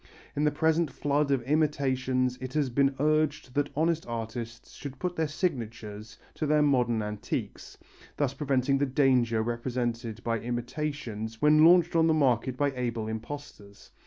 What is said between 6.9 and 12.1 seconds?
antiques, thus preventing the danger represented by imitations when launched on